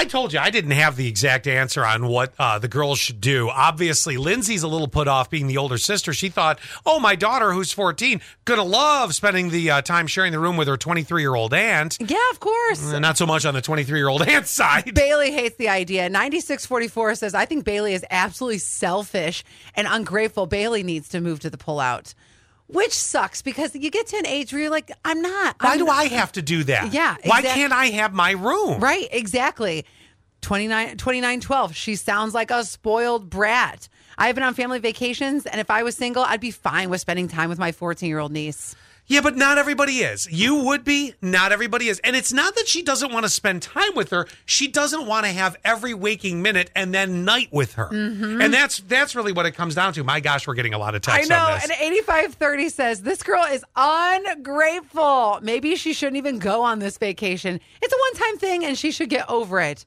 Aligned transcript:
I 0.00 0.04
told 0.04 0.32
you 0.32 0.38
I 0.38 0.48
didn't 0.48 0.70
have 0.70 0.96
the 0.96 1.06
exact 1.06 1.46
answer 1.46 1.84
on 1.84 2.06
what 2.06 2.32
uh, 2.38 2.58
the 2.58 2.68
girls 2.68 2.98
should 2.98 3.20
do. 3.20 3.50
Obviously, 3.50 4.16
Lindsay's 4.16 4.62
a 4.62 4.66
little 4.68 4.88
put 4.88 5.08
off 5.08 5.28
being 5.28 5.46
the 5.46 5.58
older 5.58 5.76
sister. 5.76 6.14
She 6.14 6.30
thought, 6.30 6.58
"Oh, 6.86 6.98
my 6.98 7.14
daughter, 7.14 7.52
who's 7.52 7.70
14, 7.70 8.22
gonna 8.46 8.64
love 8.64 9.14
spending 9.14 9.50
the 9.50 9.70
uh, 9.70 9.82
time 9.82 10.06
sharing 10.06 10.32
the 10.32 10.38
room 10.38 10.56
with 10.56 10.68
her 10.68 10.78
23 10.78 11.20
year 11.20 11.34
old 11.34 11.52
aunt." 11.52 11.98
Yeah, 12.00 12.16
of 12.30 12.40
course. 12.40 12.94
Uh, 12.94 12.98
Not 12.98 13.18
so 13.18 13.26
much 13.26 13.44
on 13.44 13.52
the 13.52 13.60
23 13.60 13.98
year 13.98 14.08
old 14.08 14.22
aunt 14.22 14.46
side. 14.46 14.94
Bailey 14.94 15.32
hates 15.32 15.56
the 15.56 15.68
idea. 15.68 16.08
9644 16.08 17.16
says, 17.16 17.34
I 17.34 17.44
think 17.44 17.66
Bailey 17.66 17.92
is 17.92 18.02
absolutely 18.10 18.56
selfish 18.56 19.44
and 19.74 19.86
ungrateful. 19.86 20.46
Bailey 20.46 20.82
needs 20.82 21.10
to 21.10 21.20
move 21.20 21.40
to 21.40 21.50
the 21.50 21.58
pullout, 21.58 22.14
which 22.72 22.92
sucks 22.92 23.42
because 23.42 23.74
you 23.74 23.90
get 23.90 24.06
to 24.08 24.16
an 24.16 24.26
age 24.26 24.52
where 24.52 24.62
you're 24.62 24.70
like, 24.70 24.90
I'm 25.04 25.20
not. 25.22 25.56
Why 25.60 25.72
I'm 25.72 25.78
do 25.78 25.84
not- 25.86 25.96
I 25.96 26.04
have 26.04 26.32
to 26.32 26.42
do 26.42 26.64
that? 26.64 26.92
Yeah, 26.92 27.16
Why 27.24 27.42
can't 27.42 27.72
I 27.72 27.86
have 27.86 28.12
my 28.12 28.32
room? 28.32 28.80
Right, 28.80 29.08
exactly. 29.12 29.84
29, 30.40 30.96
2912. 30.96 31.74
She 31.74 31.96
sounds 31.96 32.34
like 32.34 32.50
a 32.50 32.64
spoiled 32.64 33.30
brat. 33.30 33.88
I've 34.18 34.34
been 34.34 34.44
on 34.44 34.54
family 34.54 34.78
vacations, 34.78 35.46
and 35.46 35.60
if 35.60 35.70
I 35.70 35.82
was 35.82 35.96
single, 35.96 36.22
I'd 36.22 36.40
be 36.40 36.50
fine 36.50 36.90
with 36.90 37.00
spending 37.00 37.28
time 37.28 37.48
with 37.48 37.58
my 37.58 37.72
14 37.72 38.08
year 38.08 38.18
old 38.18 38.32
niece. 38.32 38.74
Yeah, 39.06 39.22
but 39.22 39.36
not 39.36 39.58
everybody 39.58 39.94
is. 39.94 40.30
You 40.30 40.66
would 40.66 40.84
be, 40.84 41.14
not 41.20 41.50
everybody 41.50 41.88
is. 41.88 41.98
And 42.04 42.14
it's 42.14 42.32
not 42.32 42.54
that 42.54 42.68
she 42.68 42.80
doesn't 42.80 43.12
want 43.12 43.24
to 43.24 43.28
spend 43.28 43.60
time 43.60 43.96
with 43.96 44.10
her. 44.10 44.28
She 44.46 44.68
doesn't 44.68 45.04
want 45.04 45.26
to 45.26 45.32
have 45.32 45.56
every 45.64 45.94
waking 45.94 46.42
minute 46.42 46.70
and 46.76 46.94
then 46.94 47.24
night 47.24 47.48
with 47.50 47.74
her. 47.74 47.88
And 47.90 48.54
that's 48.54 48.78
that's 48.78 49.16
really 49.16 49.32
what 49.32 49.46
it 49.46 49.52
comes 49.56 49.74
down 49.74 49.94
to. 49.94 50.04
My 50.04 50.20
gosh, 50.20 50.46
we're 50.46 50.54
getting 50.54 50.74
a 50.74 50.78
lot 50.78 50.94
of 50.94 51.02
Mm-hmm. 51.02 51.32
I 51.32 51.36
know. 51.36 51.58
And 51.60 51.72
8530 51.72 52.68
says, 52.68 53.02
This 53.02 53.24
girl 53.24 53.42
is 53.46 53.64
ungrateful. 53.74 55.40
Maybe 55.42 55.74
she 55.74 55.92
shouldn't 55.92 56.18
even 56.18 56.38
go 56.38 56.62
on 56.62 56.78
this 56.78 56.96
vacation. 56.96 57.58
It's 57.82 57.92
a 57.92 57.96
one 57.96 58.28
time 58.28 58.38
thing, 58.38 58.64
and 58.64 58.78
she 58.78 58.92
should 58.92 59.10
get 59.10 59.28
over 59.28 59.60
it. 59.60 59.86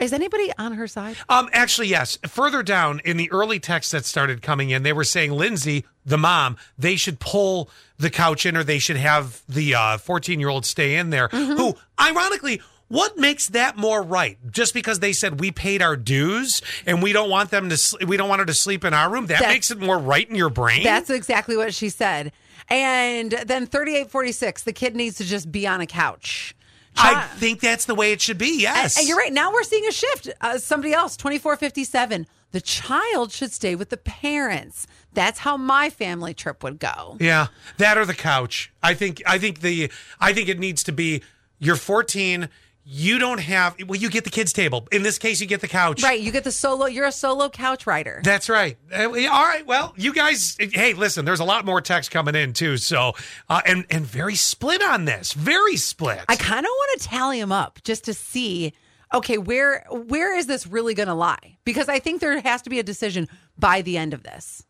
Is 0.00 0.12
anybody 0.12 0.50
on 0.58 0.72
her 0.72 0.86
side? 0.88 1.16
Um, 1.28 1.48
actually, 1.52 1.88
yes. 1.88 2.18
Further 2.26 2.62
down 2.62 3.00
in 3.04 3.16
the 3.16 3.30
early 3.30 3.60
texts 3.60 3.92
that 3.92 4.04
started 4.04 4.42
coming 4.42 4.70
in, 4.70 4.82
they 4.82 4.92
were 4.92 5.04
saying 5.04 5.32
Lindsay, 5.32 5.84
the 6.04 6.18
mom, 6.18 6.56
they 6.76 6.96
should 6.96 7.20
pull 7.20 7.70
the 7.98 8.10
couch 8.10 8.44
in, 8.44 8.56
or 8.56 8.64
they 8.64 8.78
should 8.80 8.96
have 8.96 9.42
the 9.48 9.74
uh, 9.74 9.98
fourteen-year-old 9.98 10.66
stay 10.66 10.96
in 10.96 11.10
there. 11.10 11.28
Mm-hmm. 11.28 11.56
Who, 11.56 11.74
ironically. 12.00 12.60
What 12.88 13.16
makes 13.16 13.48
that 13.48 13.78
more 13.78 14.02
right? 14.02 14.36
Just 14.50 14.74
because 14.74 15.00
they 15.00 15.14
said 15.14 15.40
we 15.40 15.50
paid 15.50 15.80
our 15.80 15.96
dues 15.96 16.60
and 16.84 17.02
we 17.02 17.14
don't 17.14 17.30
want 17.30 17.50
them 17.50 17.70
to, 17.70 18.06
we 18.06 18.18
don't 18.18 18.28
want 18.28 18.40
her 18.40 18.46
to 18.46 18.54
sleep 18.54 18.84
in 18.84 18.92
our 18.92 19.10
room. 19.10 19.26
That 19.26 19.40
That's- 19.40 19.52
makes 19.52 19.70
it 19.70 19.80
more 19.80 19.98
right 19.98 20.28
in 20.28 20.36
your 20.36 20.50
brain. 20.50 20.84
That's 20.84 21.08
exactly 21.08 21.56
what 21.56 21.72
she 21.74 21.88
said. 21.88 22.30
And 22.68 23.32
then 23.32 23.66
3846, 23.66 24.64
the 24.64 24.72
kid 24.74 24.94
needs 24.94 25.16
to 25.16 25.24
just 25.24 25.50
be 25.50 25.66
on 25.66 25.80
a 25.80 25.86
couch. 25.86 26.54
I 26.96 27.26
think 27.36 27.60
that's 27.60 27.84
the 27.84 27.94
way 27.94 28.12
it 28.12 28.20
should 28.20 28.38
be. 28.38 28.52
And, 28.52 28.60
Yes, 28.62 28.98
and 28.98 29.08
you're 29.08 29.16
right. 29.16 29.32
Now 29.32 29.52
we're 29.52 29.62
seeing 29.62 29.86
a 29.86 29.92
shift. 29.92 30.30
Uh, 30.40 30.58
somebody 30.58 30.92
else, 30.92 31.16
2457. 31.16 32.26
The 32.52 32.60
child 32.60 33.32
should 33.32 33.52
stay 33.52 33.74
with 33.74 33.90
the 33.90 33.96
parents. 33.96 34.86
That's 35.12 35.40
how 35.40 35.56
my 35.56 35.90
family 35.90 36.34
trip 36.34 36.62
would 36.62 36.78
go. 36.78 37.16
Yeah, 37.18 37.48
that 37.78 37.98
or 37.98 38.04
the 38.04 38.14
couch. 38.14 38.72
I 38.82 38.94
think. 38.94 39.22
I 39.26 39.38
think 39.38 39.60
the. 39.60 39.90
I 40.20 40.32
think 40.32 40.48
it 40.48 40.58
needs 40.58 40.82
to 40.84 40.92
be. 40.92 41.22
You're 41.58 41.76
14. 41.76 42.48
You 42.84 43.18
don't 43.18 43.40
have. 43.40 43.76
Well, 43.86 43.98
you 43.98 44.10
get 44.10 44.24
the 44.24 44.30
kids' 44.30 44.52
table. 44.52 44.86
In 44.92 45.02
this 45.02 45.18
case, 45.18 45.40
you 45.40 45.46
get 45.46 45.62
the 45.62 45.68
couch. 45.68 46.02
Right. 46.02 46.20
You 46.20 46.30
get 46.30 46.44
the 46.44 46.52
solo, 46.52 46.86
you're 46.86 47.06
a 47.06 47.12
solo 47.12 47.48
couch 47.48 47.86
rider. 47.86 48.20
That's 48.22 48.48
right. 48.48 48.76
Uh, 48.92 49.04
all 49.04 49.10
right. 49.44 49.64
Well, 49.66 49.94
you 49.96 50.12
guys. 50.12 50.56
Hey, 50.60 50.92
listen. 50.92 51.24
There's 51.24 51.40
a 51.40 51.44
lot 51.44 51.64
more 51.64 51.80
text 51.80 52.10
coming 52.10 52.34
in 52.34 52.52
too. 52.52 52.76
So, 52.76 53.14
uh, 53.48 53.62
and 53.64 53.86
and 53.90 54.04
very 54.04 54.34
split 54.34 54.82
on 54.82 55.06
this. 55.06 55.32
Very 55.32 55.76
split. 55.76 56.20
I 56.28 56.36
kind 56.36 56.64
of 56.66 56.70
want 56.70 57.00
to 57.00 57.08
tally 57.08 57.40
them 57.40 57.52
up 57.52 57.80
just 57.84 58.04
to 58.04 58.14
see 58.14 58.74
okay, 59.14 59.38
where 59.38 59.84
where 59.90 60.36
is 60.36 60.46
this 60.46 60.66
really 60.66 60.92
going 60.94 61.08
to 61.08 61.14
lie? 61.14 61.56
Because 61.64 61.88
I 61.88 61.98
think 62.00 62.20
there 62.20 62.38
has 62.40 62.62
to 62.62 62.70
be 62.70 62.78
a 62.78 62.82
decision 62.82 63.28
by 63.58 63.80
the 63.82 63.96
end 63.96 64.12
of 64.12 64.22
this. 64.24 64.62